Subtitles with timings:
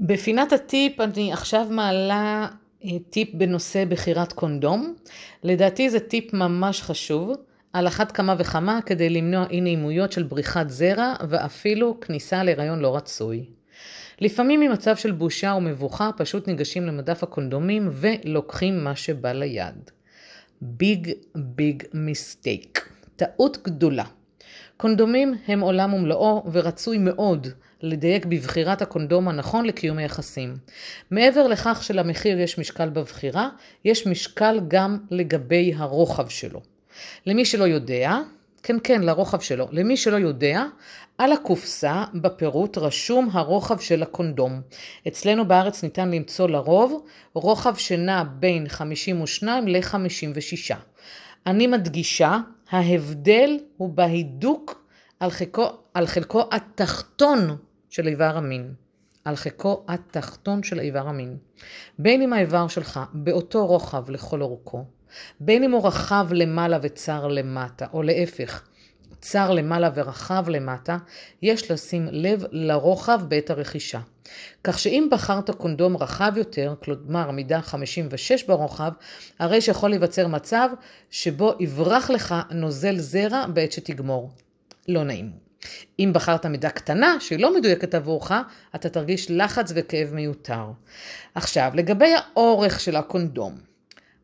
[0.00, 2.48] בפינת הטיפ אני עכשיו מעלה
[2.84, 4.94] אה, טיפ בנושא בחירת קונדום.
[5.44, 7.32] לדעתי זה טיפ ממש חשוב,
[7.72, 12.96] על אחת כמה וכמה כדי למנוע אי נעימויות של בריחת זרע ואפילו כניסה להיריון לא
[12.96, 13.44] רצוי.
[14.20, 19.90] לפעמים ממצב של בושה ומבוכה פשוט ניגשים למדף הקונדומים ולוקחים מה שבא ליד.
[20.60, 22.88] ביג ביג מיסטייק.
[23.16, 24.04] טעות גדולה.
[24.76, 27.46] קונדומים הם עולם ומלואו ורצוי מאוד
[27.82, 30.56] לדייק בבחירת הקונדום הנכון לקיום היחסים.
[31.10, 33.48] מעבר לכך שלמחיר יש משקל בבחירה,
[33.84, 36.60] יש משקל גם לגבי הרוחב שלו.
[37.26, 38.18] למי שלא יודע,
[38.62, 39.68] כן כן, לרוחב שלו.
[39.72, 40.64] למי שלא יודע,
[41.18, 44.60] על הקופסה בפירוט רשום הרוחב של הקונדום.
[45.08, 50.74] אצלנו בארץ ניתן למצוא לרוב רוחב שנע בין 52 ל-56.
[51.46, 52.38] אני מדגישה,
[52.70, 54.84] ההבדל הוא בהידוק
[55.20, 57.56] על חלקו, על חלקו התחתון
[57.90, 58.74] של איבר המין.
[59.24, 61.36] על חלקו התחתון של איבר המין.
[61.98, 64.84] בין אם האיבר שלך באותו רוחב לכל אורכו,
[65.40, 68.68] בין אם הוא רחב למעלה וצר למטה, או להפך,
[69.20, 70.98] צר למעלה ורחב למטה,
[71.42, 74.00] יש לשים לב לרוחב בעת הרכישה.
[74.64, 78.92] כך שאם בחרת קונדום רחב יותר, כלומר מידה 56 ברוחב,
[79.38, 80.68] הרי שיכול להיווצר מצב
[81.10, 84.30] שבו יברח לך נוזל זרע בעת שתגמור.
[84.88, 85.30] לא נעים.
[85.98, 88.32] אם בחרת מידה קטנה שהיא לא מדויקת עבורך,
[88.74, 90.64] אתה תרגיש לחץ וכאב מיותר.
[91.34, 93.69] עכשיו, לגבי האורך של הקונדום.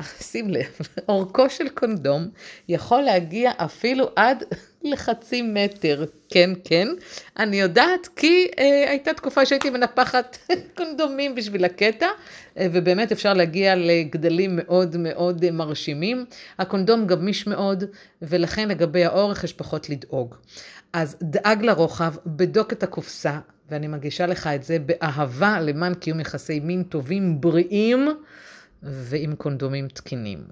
[0.30, 2.28] שים לב, אורכו של קונדום
[2.68, 4.44] יכול להגיע אפילו עד
[4.82, 6.04] לחצי מטר.
[6.28, 6.88] כן, כן.
[7.38, 10.38] אני יודעת כי אה, הייתה תקופה שהייתי מנפחת
[10.76, 12.06] קונדומים בשביל הקטע,
[12.58, 16.24] אה, ובאמת אפשר להגיע לגדלים מאוד מאוד מרשימים.
[16.58, 17.84] הקונדום גמיש מאוד,
[18.22, 20.34] ולכן לגבי האורך יש פחות לדאוג.
[20.92, 23.38] אז דאג לרוחב, בדוק את הקופסה,
[23.70, 28.08] ואני מגישה לך את זה באהבה למען קיום יחסי מין טובים, בריאים.
[28.82, 30.44] ועם קונדומים תקינים.